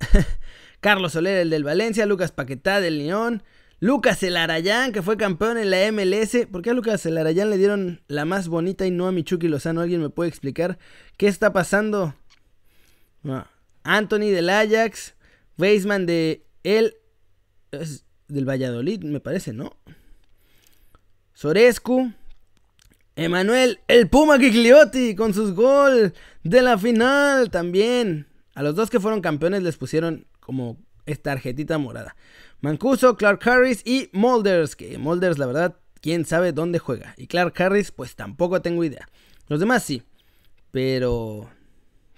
Carlos 0.80 1.12
Soler, 1.12 1.36
el 1.38 1.50
del 1.50 1.62
Valencia, 1.62 2.06
Lucas 2.06 2.32
Paquetá 2.32 2.80
del 2.80 2.98
León, 2.98 3.42
Lucas 3.80 4.22
Elarayán, 4.22 4.92
que 4.92 5.02
fue 5.02 5.18
campeón 5.18 5.58
en 5.58 5.70
la 5.70 5.92
MLS. 5.92 6.46
¿Por 6.50 6.62
qué 6.62 6.70
a 6.70 6.74
Lucas 6.74 7.04
Elarayán 7.04 7.50
le 7.50 7.58
dieron 7.58 8.00
la 8.08 8.24
más 8.24 8.48
bonita 8.48 8.86
y 8.86 8.90
no 8.90 9.06
a 9.06 9.12
Michuki 9.12 9.48
Lozano? 9.48 9.82
¿Alguien 9.82 10.00
me 10.00 10.08
puede 10.08 10.30
explicar 10.30 10.78
qué 11.18 11.26
está 11.26 11.52
pasando? 11.52 12.14
No. 13.22 13.46
Anthony 13.82 14.30
del 14.30 14.48
Ajax. 14.48 15.14
Weisman 15.58 16.06
de 16.06 16.46
el. 16.62 16.96
del 18.28 18.48
Valladolid, 18.48 19.04
me 19.04 19.20
parece, 19.20 19.52
¿no? 19.52 19.76
Sorescu. 21.34 22.10
Emanuel, 23.16 23.80
el 23.86 24.08
Puma 24.08 24.38
Gigliotti, 24.38 25.14
con 25.14 25.34
sus 25.34 25.54
gol 25.54 26.14
de 26.42 26.62
la 26.62 26.76
final 26.78 27.50
también. 27.50 28.26
A 28.54 28.62
los 28.62 28.74
dos 28.74 28.90
que 28.90 29.00
fueron 29.00 29.20
campeones 29.20 29.62
les 29.62 29.76
pusieron 29.76 30.26
como 30.40 30.78
esta 31.06 31.32
tarjetita 31.32 31.78
morada. 31.78 32.16
Mancuso, 32.60 33.16
Clark 33.16 33.46
Harris 33.48 33.82
y 33.84 34.08
Molders, 34.12 34.74
que 34.74 34.98
Molders 34.98 35.38
la 35.38 35.46
verdad, 35.46 35.76
quién 36.00 36.24
sabe 36.24 36.52
dónde 36.52 36.78
juega. 36.78 37.14
Y 37.16 37.26
Clark 37.26 37.54
Harris, 37.60 37.92
pues 37.92 38.16
tampoco 38.16 38.62
tengo 38.62 38.82
idea. 38.84 39.08
Los 39.48 39.60
demás 39.60 39.82
sí. 39.82 40.02
Pero... 40.70 41.50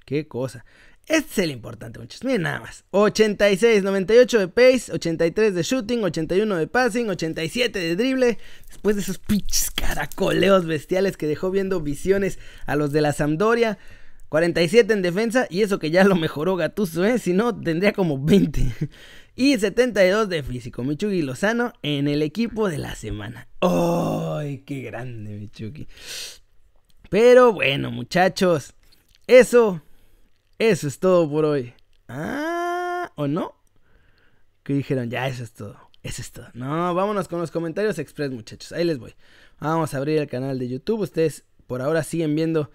Qué 0.07 0.29
cosa. 0.29 0.65
Este 1.07 1.31
es 1.31 1.39
el 1.39 1.51
importante, 1.53 2.01
muchachos. 2.01 2.25
Miren 2.25 2.43
nada 2.43 2.61
más. 2.61 2.85
86, 2.91 3.85
98 3.85 4.39
de 4.41 4.49
pace, 4.49 4.93
83 4.93 5.55
de 5.55 5.63
shooting, 5.63 6.03
81 6.03 6.57
de 6.57 6.67
passing, 6.67 7.09
87 7.09 7.79
de 7.79 7.95
drible. 7.95 8.39
Después 8.69 8.97
de 8.97 9.03
esos 9.03 9.19
pinches 9.19 9.71
caracoleos 9.71 10.67
bestiales 10.67 11.17
que 11.17 11.29
dejó 11.29 11.53
viendo 11.53 11.81
visiones 11.81 12.41
a 12.67 12.75
los 12.75 12.91
de 12.91 13.03
la 13.03 13.13
Sampdoria. 13.13 13.79
47 14.29 14.93
en 14.93 15.03
defensa 15.03 15.47
y 15.49 15.63
eso 15.63 15.79
que 15.79 15.93
ya 15.93 16.03
lo 16.03 16.17
mejoró 16.17 16.57
Gatuso, 16.57 17.05
¿eh? 17.05 17.21
Si 17.21 17.33
no, 17.33 17.59
tendría 17.59 17.93
como 17.93 18.23
20. 18.23 18.73
Y 19.39 19.59
72 19.59 20.31
de 20.31 20.43
físico. 20.43 20.83
Michugi 20.83 21.21
Lozano 21.21 21.75
en 21.83 22.09
el 22.09 22.23
equipo 22.23 22.71
de 22.71 22.79
la 22.79 22.95
semana. 22.95 23.49
¡Ay, 23.61 24.63
qué 24.65 24.81
grande, 24.81 25.37
Michugi! 25.37 25.87
Pero 27.11 27.53
bueno, 27.53 27.91
muchachos. 27.91 28.73
Eso 29.27 29.83
eso 30.59 30.89
es 30.89 30.99
todo 30.99 31.29
por 31.31 31.45
hoy. 31.45 31.75
Ah, 32.09 33.13
¿o 33.17 33.27
no? 33.29 33.55
Que 34.63 34.73
dijeron, 34.73 35.11
ya, 35.11 35.29
eso 35.29 35.45
es 35.45 35.53
todo. 35.53 35.77
Eso 36.03 36.23
es 36.23 36.33
todo. 36.33 36.47
No, 36.55 36.95
vámonos 36.95 37.29
con 37.29 37.41
los 37.41 37.51
comentarios 37.51 37.99
express, 37.99 38.31
muchachos. 38.31 38.73
Ahí 38.73 38.85
les 38.85 38.99
voy. 38.99 39.15
Vamos 39.61 39.93
a 39.93 39.99
abrir 39.99 40.19
el 40.19 40.29
canal 40.29 40.59
de 40.59 40.69
YouTube. 40.69 41.01
Ustedes 41.01 41.45
por 41.67 41.83
ahora 41.83 42.03
siguen 42.03 42.35
viendo 42.35 42.71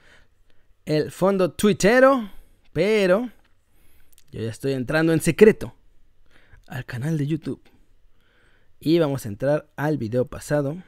el 0.85 1.11
fondo 1.11 1.51
twittero, 1.51 2.29
pero 2.73 3.29
yo 4.31 4.41
ya 4.41 4.49
estoy 4.49 4.73
entrando 4.73 5.13
en 5.13 5.21
secreto 5.21 5.73
al 6.67 6.85
canal 6.85 7.17
de 7.17 7.27
YouTube. 7.27 7.61
Y 8.79 8.99
vamos 8.99 9.25
a 9.25 9.29
entrar 9.29 9.69
al 9.75 9.97
video 9.97 10.25
pasado. 10.25 10.83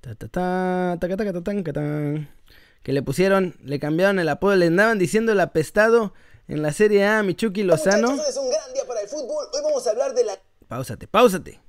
Ta 0.00 0.14
ta 0.14 0.28
ta, 0.28 0.98
ta, 1.00 1.08
ta, 1.08 1.16
ta, 1.16 1.32
ta, 1.32 1.42
ta, 1.42 1.62
ta, 1.62 1.72
ta 1.72 2.39
que 2.82 2.92
le 2.92 3.02
pusieron, 3.02 3.56
le 3.62 3.78
cambiaron 3.78 4.18
el 4.18 4.28
apodo, 4.28 4.56
le 4.56 4.66
andaban 4.66 4.98
diciendo 4.98 5.32
el 5.32 5.40
apestado 5.40 6.14
en 6.48 6.62
la 6.62 6.72
Serie 6.72 7.06
A, 7.06 7.22
Michuki 7.22 7.62
Lozano. 7.62 8.14
es 8.14 8.36
un 8.36 8.50
gran 8.50 8.72
día 8.72 8.84
para 8.86 9.00
el 9.00 9.08
fútbol. 9.08 9.46
Hoy 9.52 9.60
vamos 9.62 9.86
a 9.86 9.90
hablar 9.90 10.14
de 10.14 10.24
la... 10.24 10.38
Páusate, 10.66 11.06
páusate. 11.06 11.60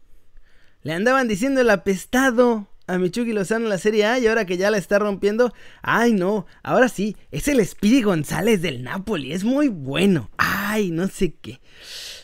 Le 0.83 0.93
andaban 0.93 1.27
diciendo 1.27 1.61
el 1.61 1.69
apestado 1.69 2.67
a 2.87 2.97
Michuki 2.97 3.33
Lozano 3.33 3.65
en 3.65 3.69
la 3.69 3.77
Serie 3.77 4.05
A 4.05 4.19
y 4.19 4.27
ahora 4.27 4.45
que 4.45 4.57
ya 4.57 4.71
la 4.71 4.77
está 4.77 4.99
rompiendo, 4.99 5.53
ay 5.81 6.13
no, 6.13 6.45
ahora 6.63 6.89
sí, 6.89 7.15
es 7.29 7.47
el 7.47 7.65
Speedy 7.65 8.01
González 8.01 8.61
del 8.61 8.83
Napoli, 8.83 9.33
es 9.33 9.43
muy 9.43 9.67
bueno. 9.67 10.29
Ay, 10.37 10.91
no 10.91 11.07
sé 11.07 11.35
qué. 11.35 11.59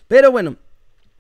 Pero 0.08 0.32
bueno, 0.32 0.58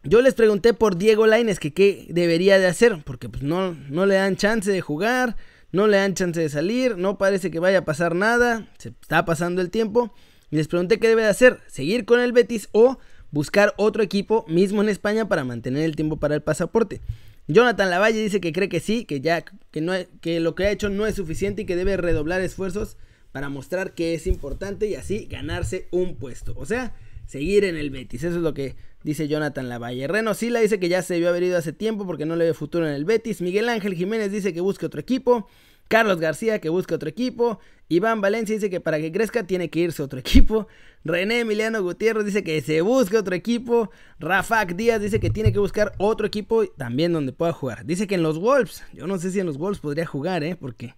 yo 0.04 0.22
les 0.22 0.34
pregunté 0.34 0.74
por 0.74 0.98
Diego 0.98 1.28
Laines 1.28 1.60
que 1.60 1.74
qué 1.74 2.08
debería 2.10 2.58
de 2.60 2.68
hacer, 2.68 3.04
porque 3.04 3.30
pues 3.30 3.44
no, 3.44 3.74
no 3.90 4.06
le 4.06 4.16
dan 4.16 4.38
chance 4.38 4.72
de 4.72 4.82
jugar 4.82 5.36
no 5.72 5.88
le 5.88 5.98
dan 5.98 6.14
chance 6.14 6.40
de 6.40 6.50
salir, 6.50 6.98
no 6.98 7.18
parece 7.18 7.52
que 7.52 7.60
vaya 7.60 7.80
a 7.80 7.86
pasar 7.86 8.16
nada, 8.16 8.68
se 8.78 8.90
está 8.90 9.26
pasando 9.26 9.62
el 9.62 9.70
tiempo. 9.70 10.14
Y 10.50 10.56
les 10.56 10.68
pregunté 10.68 11.00
qué 11.00 11.10
debe 11.10 11.24
de 11.24 11.30
hacer, 11.30 11.60
seguir 11.68 12.06
con 12.06 12.20
el 12.20 12.32
Betis 12.32 12.70
o 12.72 13.00
buscar 13.32 13.74
otro 13.78 14.02
equipo 14.02 14.46
mismo 14.48 14.82
en 14.82 14.90
España 14.90 15.28
para 15.28 15.44
mantener 15.44 15.84
el 15.84 15.96
tiempo 15.96 16.18
para 16.18 16.36
el 16.36 16.42
pasaporte. 16.42 17.02
Jonathan 17.48 17.90
Lavalle 17.90 18.22
dice 18.22 18.42
que 18.42 18.54
cree 18.54 18.70
que 18.70 18.80
sí, 18.80 19.06
que 19.06 19.22
ya 19.22 19.44
que 19.72 19.82
no 19.82 19.94
que 20.22 20.40
lo 20.40 20.56
que 20.56 20.66
ha 20.66 20.72
hecho 20.72 20.90
no 20.90 21.06
es 21.06 21.16
suficiente 21.16 21.62
y 21.62 21.66
que 21.66 21.76
debe 21.78 21.96
redoblar 21.96 22.42
esfuerzos 22.42 22.98
para 23.32 23.50
mostrar 23.50 23.94
que 23.94 24.14
es 24.14 24.28
importante 24.28 24.88
y 24.88 24.96
así 24.96 25.28
ganarse 25.30 25.88
un 25.92 26.16
puesto. 26.16 26.54
O 26.58 26.66
sea, 26.66 26.94
seguir 27.26 27.64
en 27.64 27.78
el 27.78 27.90
Betis. 27.90 28.24
Eso 28.24 28.38
es 28.38 28.42
lo 28.42 28.54
que 28.54 28.76
dice 29.08 29.30
Jonathan 29.30 29.70
Lavalle. 29.70 30.06
Reno 30.06 30.34
Sila 30.34 30.60
dice 30.60 30.82
que 30.82 30.90
ya 30.90 31.02
se 31.02 31.14
debió 31.14 31.30
haber 31.30 31.44
ido 31.44 31.58
hace 31.58 31.72
tiempo 31.72 32.06
porque 32.06 32.26
no 32.26 32.36
le 32.36 32.44
ve 32.44 32.54
futuro 32.54 32.86
en 32.86 32.94
el 32.94 33.06
Betis. 33.06 33.40
Miguel 33.40 33.70
Ángel 33.70 33.96
Jiménez 33.96 34.34
dice 34.34 34.54
que 34.54 34.60
busque 34.60 34.86
otro 34.86 35.00
equipo. 35.00 35.48
Carlos 35.88 36.20
García 36.20 36.60
que 36.60 36.68
busque 36.68 36.94
otro 36.94 37.08
equipo. 37.08 37.62
Iván 37.88 38.20
Valencia 38.20 38.54
dice 38.54 38.70
que 38.70 38.82
para 38.82 38.98
que 39.00 39.14
crezca 39.14 39.44
tiene 39.44 39.70
que 39.70 39.80
irse 39.80 40.04
otro 40.04 40.20
equipo. 40.26 40.68
René 41.06 41.40
Emiliano 41.40 41.82
Gutiérrez 41.82 42.26
dice 42.26 42.44
que 42.44 42.60
se 42.60 42.82
busque 42.82 43.16
otro 43.16 43.34
equipo. 43.34 43.92
Rafak 44.20 44.76
Díaz 44.76 45.00
dice 45.00 45.22
que 45.22 45.30
tiene 45.30 45.54
que 45.54 45.60
buscar 45.60 45.94
otro 46.00 46.28
equipo 46.28 46.68
también 46.68 47.14
donde 47.14 47.32
pueda 47.32 47.54
jugar. 47.54 47.86
Dice 47.86 48.08
que 48.08 48.16
en 48.16 48.24
los 48.24 48.38
Wolves, 48.40 48.84
yo 48.92 49.08
no 49.08 49.18
sé 49.20 49.32
si 49.32 49.40
en 49.40 49.46
los 49.46 49.58
Wolves 49.58 49.80
podría 49.80 50.06
jugar, 50.06 50.44
¿eh? 50.44 50.58
Porque 50.58 50.96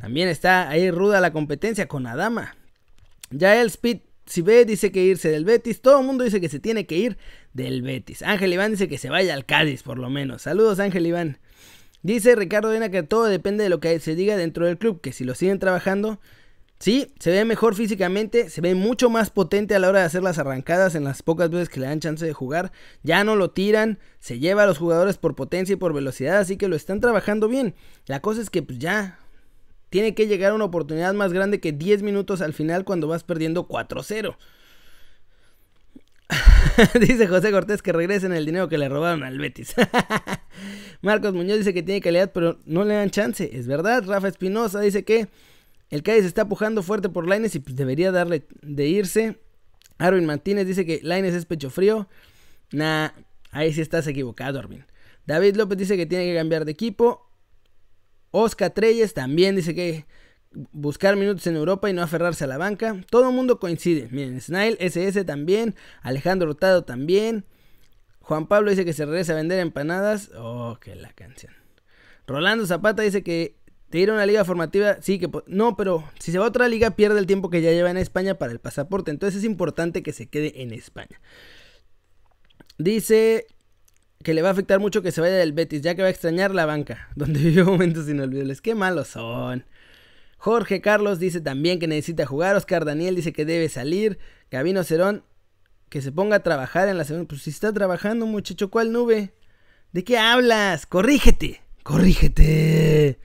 también 0.00 0.26
está 0.26 0.68
ahí 0.68 0.90
ruda 0.90 1.20
la 1.20 1.32
competencia 1.32 1.86
con 1.86 2.08
Adama. 2.08 2.56
Ya 3.30 3.60
el 3.60 3.68
Speed 3.68 4.00
si 4.28 4.42
ve, 4.42 4.64
dice 4.64 4.92
que 4.92 5.02
irse 5.02 5.30
del 5.30 5.44
Betis. 5.44 5.80
Todo 5.80 6.00
el 6.00 6.06
mundo 6.06 6.24
dice 6.24 6.40
que 6.40 6.48
se 6.48 6.60
tiene 6.60 6.86
que 6.86 6.96
ir 6.96 7.18
del 7.54 7.82
Betis. 7.82 8.22
Ángel 8.22 8.52
Iván 8.52 8.72
dice 8.72 8.88
que 8.88 8.98
se 8.98 9.08
vaya 9.08 9.34
al 9.34 9.46
Cádiz, 9.46 9.82
por 9.82 9.98
lo 9.98 10.10
menos. 10.10 10.42
Saludos, 10.42 10.78
Ángel 10.78 11.06
Iván. 11.06 11.38
Dice 12.02 12.36
Ricardo 12.36 12.68
Vena 12.68 12.90
que 12.90 13.02
todo 13.02 13.24
depende 13.24 13.64
de 13.64 13.70
lo 13.70 13.80
que 13.80 13.98
se 13.98 14.14
diga 14.14 14.36
dentro 14.36 14.66
del 14.66 14.78
club, 14.78 15.00
que 15.00 15.12
si 15.12 15.24
lo 15.24 15.34
siguen 15.34 15.58
trabajando, 15.58 16.20
sí, 16.78 17.12
se 17.18 17.32
ve 17.32 17.44
mejor 17.44 17.74
físicamente, 17.74 18.50
se 18.50 18.60
ve 18.60 18.76
mucho 18.76 19.10
más 19.10 19.30
potente 19.30 19.74
a 19.74 19.80
la 19.80 19.88
hora 19.88 20.00
de 20.00 20.06
hacer 20.06 20.22
las 20.22 20.38
arrancadas 20.38 20.94
en 20.94 21.02
las 21.02 21.22
pocas 21.22 21.50
veces 21.50 21.68
que 21.68 21.80
le 21.80 21.86
dan 21.86 21.98
chance 21.98 22.24
de 22.24 22.32
jugar, 22.32 22.70
ya 23.02 23.24
no 23.24 23.34
lo 23.34 23.50
tiran, 23.50 23.98
se 24.20 24.38
lleva 24.38 24.62
a 24.62 24.66
los 24.66 24.78
jugadores 24.78 25.18
por 25.18 25.34
potencia 25.34 25.72
y 25.72 25.76
por 25.76 25.92
velocidad, 25.92 26.38
así 26.38 26.56
que 26.56 26.68
lo 26.68 26.76
están 26.76 27.00
trabajando 27.00 27.48
bien. 27.48 27.74
La 28.06 28.20
cosa 28.20 28.42
es 28.42 28.50
que 28.50 28.62
pues 28.62 28.78
ya 28.78 29.18
tiene 29.90 30.14
que 30.14 30.26
llegar 30.26 30.52
una 30.52 30.64
oportunidad 30.64 31.14
más 31.14 31.32
grande 31.32 31.60
que 31.60 31.72
10 31.72 32.02
minutos 32.02 32.40
al 32.40 32.52
final 32.52 32.84
cuando 32.84 33.08
vas 33.08 33.24
perdiendo 33.24 33.68
4-0. 33.68 34.36
dice 37.00 37.26
José 37.26 37.50
Cortés 37.50 37.82
que 37.82 37.92
regresen 37.92 38.32
el 38.32 38.44
dinero 38.44 38.68
que 38.68 38.78
le 38.78 38.88
robaron 38.88 39.22
al 39.22 39.38
Betis. 39.38 39.74
Marcos 41.00 41.32
Muñoz 41.32 41.58
dice 41.58 41.72
que 41.72 41.82
tiene 41.82 42.00
calidad, 42.00 42.32
pero 42.32 42.58
no 42.66 42.84
le 42.84 42.94
dan 42.94 43.10
chance. 43.10 43.48
Es 43.52 43.66
verdad. 43.66 44.04
Rafa 44.06 44.28
Espinosa 44.28 44.80
dice 44.80 45.04
que 45.04 45.28
el 45.90 46.02
Cádiz 46.02 46.24
está 46.24 46.48
pujando 46.48 46.82
fuerte 46.82 47.08
por 47.08 47.26
Laines 47.26 47.54
y 47.54 47.60
pues 47.60 47.76
debería 47.76 48.12
darle 48.12 48.46
de 48.62 48.86
irse. 48.86 49.38
Arvin 49.98 50.26
Martínez 50.26 50.66
dice 50.66 50.84
que 50.84 51.00
Laines 51.02 51.34
es 51.34 51.46
pecho 51.46 51.70
frío. 51.70 52.08
Nah, 52.72 53.08
ahí 53.50 53.72
sí 53.72 53.80
estás 53.80 54.06
equivocado, 54.06 54.58
Arvin. 54.58 54.84
David 55.26 55.56
López 55.56 55.78
dice 55.78 55.96
que 55.96 56.06
tiene 56.06 56.26
que 56.26 56.34
cambiar 56.34 56.64
de 56.64 56.72
equipo. 56.72 57.27
Oscar 58.30 58.70
Treyes 58.70 59.14
también 59.14 59.56
dice 59.56 59.74
que 59.74 60.06
buscar 60.72 61.16
minutos 61.16 61.46
en 61.46 61.56
Europa 61.56 61.90
y 61.90 61.92
no 61.92 62.02
aferrarse 62.02 62.44
a 62.44 62.46
la 62.46 62.58
banca. 62.58 63.00
Todo 63.10 63.28
el 63.28 63.34
mundo 63.34 63.58
coincide. 63.58 64.08
Miren, 64.10 64.40
Snile, 64.40 64.76
SS 64.80 65.24
también. 65.24 65.74
Alejandro 66.02 66.48
Hurtado 66.48 66.84
también. 66.84 67.44
Juan 68.20 68.46
Pablo 68.46 68.70
dice 68.70 68.84
que 68.84 68.92
se 68.92 69.06
regresa 69.06 69.32
a 69.32 69.36
vender 69.36 69.58
empanadas. 69.60 70.30
Oh, 70.36 70.78
que 70.80 70.94
la 70.94 71.12
canción. 71.12 71.52
Rolando 72.26 72.66
Zapata 72.66 73.02
dice 73.02 73.22
que 73.22 73.56
te 73.88 73.98
ir 73.98 74.10
a 74.10 74.14
una 74.14 74.26
liga 74.26 74.44
formativa, 74.44 75.00
sí 75.00 75.18
que 75.18 75.30
no, 75.46 75.76
pero 75.76 76.04
si 76.18 76.30
se 76.30 76.38
va 76.38 76.44
a 76.44 76.48
otra 76.48 76.68
liga 76.68 76.90
pierde 76.90 77.18
el 77.18 77.26
tiempo 77.26 77.48
que 77.48 77.62
ya 77.62 77.70
lleva 77.70 77.90
en 77.90 77.96
España 77.96 78.34
para 78.34 78.52
el 78.52 78.58
pasaporte, 78.58 79.10
entonces 79.10 79.38
es 79.38 79.44
importante 79.44 80.02
que 80.02 80.12
se 80.12 80.28
quede 80.28 80.62
en 80.62 80.72
España. 80.72 81.20
Dice 82.76 83.46
que 84.22 84.34
le 84.34 84.42
va 84.42 84.48
a 84.48 84.52
afectar 84.52 84.80
mucho 84.80 85.02
que 85.02 85.12
se 85.12 85.20
vaya 85.20 85.36
del 85.36 85.52
Betis, 85.52 85.82
ya 85.82 85.94
que 85.94 86.02
va 86.02 86.08
a 86.08 86.10
extrañar 86.10 86.54
la 86.54 86.66
banca, 86.66 87.08
donde 87.16 87.40
vivió 87.40 87.64
momentos 87.64 88.08
inolvidables. 88.08 88.60
Qué 88.60 88.74
malos 88.74 89.08
son. 89.08 89.64
Jorge 90.38 90.80
Carlos 90.80 91.18
dice 91.18 91.40
también 91.40 91.78
que 91.78 91.88
necesita 91.88 92.26
jugar. 92.26 92.56
Oscar 92.56 92.84
Daniel 92.84 93.16
dice 93.16 93.32
que 93.32 93.44
debe 93.44 93.68
salir. 93.68 94.18
Gabino 94.50 94.84
Cerón, 94.84 95.24
que 95.88 96.00
se 96.00 96.12
ponga 96.12 96.36
a 96.36 96.42
trabajar 96.42 96.88
en 96.88 96.96
la 96.96 97.04
segunda. 97.04 97.28
Pues 97.28 97.42
si 97.42 97.50
está 97.50 97.72
trabajando, 97.72 98.26
muchacho, 98.26 98.70
¿cuál 98.70 98.92
nube? 98.92 99.32
¿De 99.92 100.04
qué 100.04 100.18
hablas? 100.18 100.86
Corrígete, 100.86 101.60
corrígete. 101.82 103.18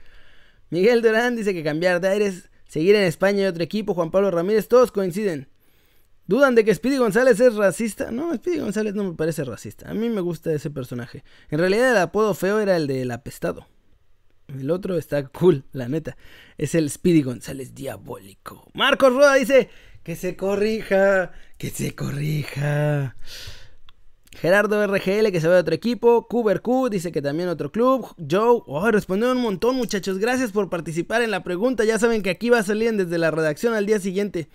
Miguel 0.70 1.02
Durán 1.02 1.36
dice 1.36 1.54
que 1.54 1.62
cambiar 1.62 2.00
de 2.00 2.08
aires, 2.08 2.50
seguir 2.66 2.96
en 2.96 3.04
España 3.04 3.42
y 3.42 3.46
otro 3.46 3.62
equipo. 3.62 3.94
Juan 3.94 4.10
Pablo 4.10 4.30
Ramírez, 4.30 4.66
todos 4.66 4.90
coinciden. 4.90 5.48
¿Dudan 6.26 6.54
de 6.54 6.64
que 6.64 6.74
Speedy 6.74 6.96
González 6.96 7.38
es 7.40 7.54
racista? 7.54 8.10
No, 8.10 8.34
Speedy 8.34 8.60
González 8.60 8.94
no 8.94 9.04
me 9.04 9.14
parece 9.14 9.44
racista. 9.44 9.90
A 9.90 9.94
mí 9.94 10.08
me 10.08 10.22
gusta 10.22 10.52
ese 10.52 10.70
personaje. 10.70 11.22
En 11.50 11.58
realidad 11.58 11.90
el 11.90 11.98
apodo 11.98 12.34
feo 12.34 12.60
era 12.60 12.76
el 12.76 12.86
del 12.86 13.10
apestado. 13.10 13.66
El 14.48 14.70
otro 14.70 14.96
está 14.96 15.26
cool, 15.28 15.64
la 15.72 15.88
neta. 15.88 16.16
Es 16.58 16.74
el 16.74 16.90
Speedy 16.90 17.22
González 17.22 17.74
diabólico. 17.74 18.70
Marcos 18.74 19.12
Rueda 19.12 19.34
dice 19.34 19.68
que 20.02 20.16
se 20.16 20.36
corrija, 20.36 21.32
que 21.58 21.70
se 21.70 21.94
corrija. 21.94 23.16
Gerardo 24.32 24.84
RGL 24.86 25.30
que 25.30 25.40
se 25.40 25.48
va 25.48 25.54
de 25.54 25.60
otro 25.60 25.74
equipo. 25.74 26.26
Cuber 26.28 26.60
Q 26.60 26.88
dice 26.90 27.12
que 27.12 27.22
también 27.22 27.48
otro 27.48 27.70
club. 27.70 28.06
Joe, 28.18 28.62
oh, 28.66 28.90
respondieron 28.90 29.36
un 29.36 29.42
montón 29.42 29.76
muchachos. 29.76 30.18
Gracias 30.18 30.52
por 30.52 30.68
participar 30.68 31.22
en 31.22 31.30
la 31.30 31.42
pregunta. 31.42 31.84
Ya 31.84 31.98
saben 31.98 32.22
que 32.22 32.30
aquí 32.30 32.50
va 32.50 32.58
a 32.58 32.64
salir 32.64 32.92
desde 32.94 33.18
la 33.18 33.30
redacción 33.30 33.74
al 33.74 33.86
día 33.86 34.00
siguiente. 34.00 34.48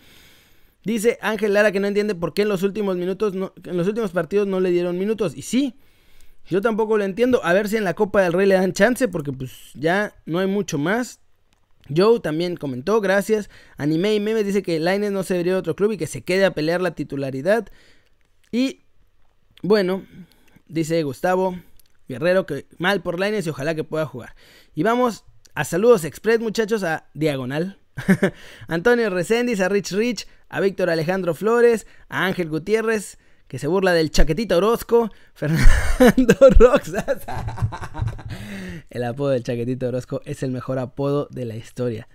Dice 0.84 1.18
Ángel 1.22 1.54
Lara 1.54 1.72
que 1.72 1.80
no 1.80 1.88
entiende 1.88 2.16
por 2.16 2.34
qué 2.34 2.44
en 2.44 2.50
los 2.50 2.64
últimos 2.64 2.96
minutos, 2.96 3.34
en 3.34 3.78
los 3.78 3.88
últimos 3.88 4.12
partidos 4.12 4.48
no 4.48 4.60
le 4.60 4.72
dieron 4.72 4.98
minutos. 4.98 5.36
Y 5.36 5.42
sí, 5.42 5.76
yo 6.48 6.62
tampoco 6.62 6.98
lo 6.98 7.04
entiendo. 7.04 7.42
A 7.44 7.54
ver 7.54 7.68
si 7.68 7.78
en 7.78 7.84
la 7.84 7.94
Copa 7.94 8.22
del 8.22 8.34
Rey 8.34 8.48
le 8.48 8.56
dan 8.56 8.74
chance, 8.74 9.08
porque 9.08 9.32
pues 9.32 9.52
ya 9.74 10.16
no 10.26 10.40
hay 10.40 10.48
mucho 10.48 10.78
más. 10.78 11.20
Joe 11.96 12.20
también 12.20 12.56
comentó, 12.56 13.02
gracias. 13.02 13.50
Anime 13.78 14.14
y 14.14 14.20
Memes 14.20 14.46
dice 14.46 14.62
que 14.62 14.80
Laines 14.80 15.12
no 15.12 15.24
se 15.24 15.34
debería 15.34 15.54
de 15.54 15.60
otro 15.60 15.76
club 15.76 15.94
y 15.94 15.98
que 15.98 16.08
se 16.08 16.22
quede 16.22 16.46
a 16.46 16.54
pelear 16.54 16.82
la 16.82 16.96
titularidad. 16.96 17.68
Y 18.52 18.82
bueno, 19.62 20.06
dice 20.68 21.02
Gustavo 21.04 21.58
Guerrero 22.08 22.46
que 22.46 22.66
mal 22.78 23.02
por 23.02 23.20
Laines 23.20 23.46
y 23.46 23.50
ojalá 23.50 23.76
que 23.76 23.84
pueda 23.84 24.06
jugar. 24.06 24.36
Y 24.76 24.84
vamos 24.84 25.26
a 25.56 25.64
saludos 25.64 26.04
express, 26.04 26.40
muchachos, 26.40 26.84
a 26.84 27.10
Diagonal. 27.14 27.80
Antonio 28.68 29.10
Reséndiz, 29.10 29.60
a 29.60 29.70
Rich 29.70 29.92
Rich, 29.92 30.28
a 30.50 30.60
Víctor 30.60 30.90
Alejandro 30.90 31.34
Flores, 31.34 31.88
a 32.10 32.26
Ángel 32.26 32.50
Gutiérrez, 32.50 33.18
que 33.48 33.60
se 33.60 33.68
burla 33.68 33.94
del 33.94 34.12
chaquetito 34.12 34.58
Orozco, 34.58 35.12
Fernando 35.34 36.36
Roxas. 36.58 37.26
el 38.90 39.04
apodo 39.04 39.30
del 39.30 39.44
chaquetito 39.44 39.88
Orozco 39.88 40.22
es 40.26 40.44
el 40.44 40.52
mejor 40.52 40.80
apodo 40.80 41.28
de 41.32 41.46
la 41.46 41.56
historia. 41.56 42.08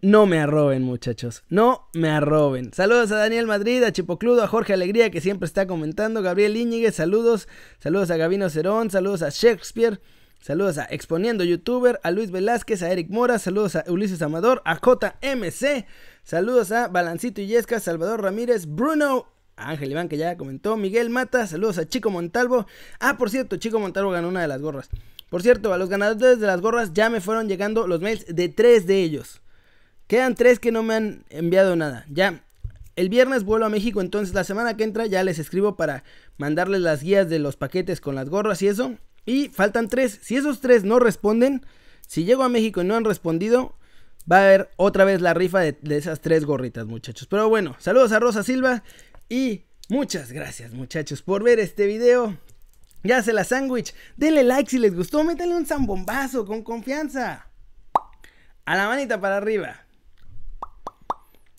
No 0.00 0.26
me 0.26 0.38
arroben, 0.38 0.82
muchachos. 0.82 1.44
No 1.48 1.88
me 1.94 2.10
arroben. 2.10 2.74
Saludos 2.74 3.10
a 3.10 3.16
Daniel 3.16 3.46
Madrid, 3.46 3.82
a 3.82 3.90
Chipocludo, 3.90 4.42
a 4.42 4.48
Jorge 4.48 4.74
Alegría, 4.74 5.10
que 5.10 5.22
siempre 5.22 5.46
está 5.46 5.66
comentando. 5.66 6.20
Gabriel 6.20 6.58
Íñiguez, 6.58 6.94
saludos. 6.94 7.48
Saludos 7.78 8.10
a 8.10 8.18
Gabino 8.18 8.50
Cerón, 8.50 8.90
saludos 8.90 9.22
a 9.22 9.30
Shakespeare. 9.30 10.00
Saludos 10.44 10.76
a 10.76 10.84
Exponiendo 10.90 11.42
Youtuber, 11.42 12.00
a 12.02 12.10
Luis 12.10 12.30
Velázquez, 12.30 12.82
a 12.82 12.92
Eric 12.92 13.08
Mora, 13.08 13.38
saludos 13.38 13.76
a 13.76 13.84
Ulises 13.88 14.20
Amador, 14.20 14.60
a 14.66 14.74
JMC, 14.74 15.86
saludos 16.24 16.72
a 16.72 16.88
Balancito 16.88 17.40
Illesca, 17.40 17.78
Salvador 17.78 18.22
Ramírez, 18.22 18.66
Bruno, 18.66 19.26
Ángel 19.56 19.92
Iván 19.92 20.08
que 20.08 20.16
ya 20.16 20.36
comentó, 20.36 20.76
Miguel 20.76 21.10
Mata, 21.10 21.46
saludos 21.46 21.78
a 21.78 21.88
Chico 21.88 22.10
Montalvo. 22.10 22.66
Ah, 22.98 23.16
por 23.16 23.30
cierto, 23.30 23.56
Chico 23.56 23.78
Montalvo 23.78 24.10
ganó 24.10 24.28
una 24.28 24.42
de 24.42 24.48
las 24.48 24.60
gorras. 24.60 24.88
Por 25.30 25.42
cierto, 25.42 25.72
a 25.72 25.78
los 25.78 25.88
ganadores 25.88 26.40
de 26.40 26.46
las 26.46 26.60
gorras 26.60 26.92
ya 26.92 27.10
me 27.10 27.20
fueron 27.20 27.48
llegando 27.48 27.86
los 27.86 28.00
mails 28.00 28.24
de 28.28 28.48
tres 28.48 28.86
de 28.86 29.02
ellos. 29.02 29.40
Quedan 30.06 30.34
tres 30.34 30.58
que 30.58 30.72
no 30.72 30.82
me 30.82 30.94
han 30.94 31.24
enviado 31.30 31.76
nada. 31.76 32.04
Ya, 32.08 32.44
el 32.96 33.08
viernes 33.08 33.44
vuelo 33.44 33.66
a 33.66 33.70
México, 33.70 34.00
entonces 34.00 34.34
la 34.34 34.44
semana 34.44 34.76
que 34.76 34.84
entra 34.84 35.06
ya 35.06 35.24
les 35.24 35.38
escribo 35.38 35.76
para 35.76 36.04
mandarles 36.36 36.80
las 36.80 37.02
guías 37.02 37.28
de 37.28 37.38
los 37.38 37.56
paquetes 37.56 38.00
con 38.00 38.14
las 38.14 38.28
gorras 38.28 38.62
y 38.62 38.68
eso. 38.68 38.94
Y 39.26 39.48
faltan 39.48 39.88
tres. 39.88 40.18
Si 40.22 40.36
esos 40.36 40.60
tres 40.60 40.84
no 40.84 40.98
responden, 40.98 41.64
si 42.06 42.24
llego 42.24 42.42
a 42.42 42.48
México 42.48 42.82
y 42.82 42.84
no 42.84 42.94
han 42.94 43.04
respondido, 43.04 43.74
va 44.30 44.38
a 44.38 44.44
haber 44.44 44.70
otra 44.76 45.04
vez 45.04 45.20
la 45.20 45.34
rifa 45.34 45.60
de, 45.60 45.76
esas 45.90 46.20
tres 46.20 46.44
gorritas, 46.44 46.86
muchachos. 46.86 47.26
Pero 47.28 47.48
bueno, 47.48 47.76
saludos 47.78 48.12
a 48.12 48.20
Rosa 48.20 48.42
Silva 48.42 48.82
y 49.28 49.64
muchas 49.88 50.32
gracias, 50.32 50.72
muchachos, 50.72 51.22
por 51.22 51.42
ver 51.42 51.58
este 51.60 51.86
video. 51.86 52.36
Ya 53.02 53.22
se 53.22 53.32
la 53.34 53.44
sándwich. 53.44 53.94
Denle 54.16 54.44
like 54.44 54.70
si 54.70 54.78
les 54.78 54.94
gustó. 54.94 55.22
Métanle 55.24 55.54
un 55.54 55.66
zambombazo 55.66 56.46
con 56.46 56.62
confianza. 56.62 57.50
A 58.64 58.76
la 58.76 58.88
manita 58.88 59.20
para 59.20 59.36
arriba. 59.36 59.84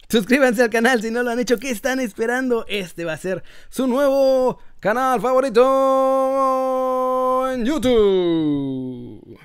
Suscríbanse 0.10 0.63
al 0.63 0.72
canal 0.72 1.03
si 1.03 1.12
no 1.12 1.22
lo 1.22 1.29
han 1.31 1.39
hecho. 1.39 1.60
¿Qué 1.60 1.69
están 1.69 2.00
esperando? 2.00 2.65
Este 2.67 3.05
va 3.05 3.13
a 3.13 3.17
ser 3.17 3.43
su 3.69 3.86
nuevo 3.86 4.60
canal 4.79 5.22
favorito 5.22 5.62
en 7.51 7.63
YouTube. 7.63 9.39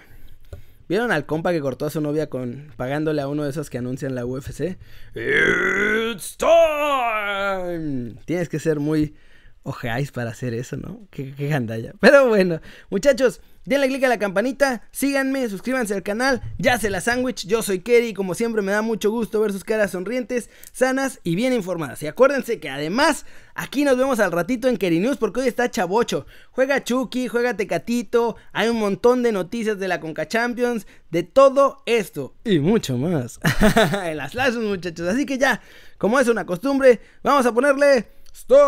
¿Vieron 0.91 1.13
al 1.13 1.25
compa 1.25 1.53
que 1.53 1.61
cortó 1.61 1.87
a 1.87 1.91
su 1.91 2.01
novia 2.01 2.29
con 2.29 2.73
pagándole 2.77 3.23
a 3.23 3.29
uno 3.29 3.45
de 3.45 3.51
esos 3.51 3.71
que 3.71 3.79
anuncian 3.79 4.17
la 4.17 4.27
UFC? 4.27 4.77
It's 5.15 6.37
time. 6.37 8.17
Tienes 8.25 8.49
que 8.49 8.59
ser 8.59 8.81
muy 8.81 9.15
ojeáis 9.63 10.11
para 10.13 10.31
hacer 10.31 10.55
eso, 10.55 10.77
¿no? 10.77 11.07
Qué, 11.11 11.35
qué 11.35 11.49
gandalla. 11.49 11.93
Pero 12.01 12.29
bueno, 12.29 12.61
muchachos, 12.89 13.41
denle 13.65 13.89
click 13.89 14.05
a 14.05 14.09
la 14.09 14.19
campanita, 14.19 14.83
síganme, 14.91 15.49
suscríbanse 15.49 15.95
al 15.95 16.03
canal, 16.03 16.41
ya 16.59 16.79
se 16.79 16.89
la 16.89 17.01
sándwich, 17.01 17.47
yo 17.47 17.63
soy 17.63 17.81
Kerry 17.81 18.15
como 18.15 18.35
siempre 18.35 18.63
me 18.63 18.73
da 18.73 18.83
mucho 18.83 19.11
gusto 19.11 19.41
ver 19.41 19.53
sus 19.53 19.65
caras 19.65 19.91
sonrientes, 19.91 20.49
sanas 20.73 21.21
y 21.25 21.35
bien 21.35 21.53
informadas. 21.53 22.03
Y 22.03 22.07
acuérdense 22.07 22.59
que 22.59 22.71
además, 22.71 23.27
aquí 23.55 23.85
nos 23.85 23.99
vemos 23.99 24.19
al 24.19 24.33
ratito 24.33 24.69
en 24.69 24.79
Kerry 24.79 24.99
News 24.99 25.19
porque 25.19 25.41
hoy 25.41 25.49
está 25.49 25.71
chavocho. 25.71 26.27
Juega 26.53 26.83
Chucky, 26.83 27.29
juega 27.29 27.57
Tecatito, 27.57 28.37
hay 28.53 28.69
un 28.69 28.79
montón 28.79 29.23
de 29.23 29.33
noticias 29.33 29.79
de 29.79 29.89
la 29.89 30.01
Conca 30.01 30.27
Champions, 30.27 30.87
de 31.11 31.23
todo 31.23 31.83
esto 31.87 32.35
y 32.45 32.61
mucho 32.61 32.97
más. 32.97 33.39
en 34.05 34.17
las 34.17 34.35
lazos, 34.35 34.65
muchachos. 34.65 35.07
Así 35.07 35.27
que 35.27 35.39
ya, 35.39 35.61
como 35.99 36.19
es 36.19 36.29
una 36.29 36.47
costumbre, 36.47 37.01
vamos 37.23 37.45
a 37.47 37.53
ponerle... 37.53 38.20
Stop! 38.33 38.61